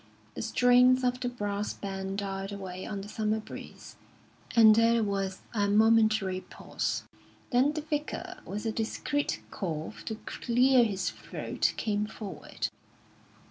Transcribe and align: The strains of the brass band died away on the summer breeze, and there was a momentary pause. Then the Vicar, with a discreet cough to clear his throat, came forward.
The 0.33 0.41
strains 0.41 1.03
of 1.03 1.19
the 1.19 1.29
brass 1.29 1.73
band 1.75 2.17
died 2.17 2.51
away 2.51 2.87
on 2.87 3.01
the 3.01 3.07
summer 3.07 3.39
breeze, 3.39 3.97
and 4.55 4.75
there 4.75 5.03
was 5.03 5.41
a 5.53 5.67
momentary 5.67 6.39
pause. 6.41 7.03
Then 7.51 7.73
the 7.73 7.81
Vicar, 7.81 8.39
with 8.43 8.65
a 8.65 8.71
discreet 8.71 9.43
cough 9.51 10.03
to 10.05 10.15
clear 10.25 10.83
his 10.83 11.11
throat, 11.11 11.75
came 11.77 12.07
forward. 12.07 12.69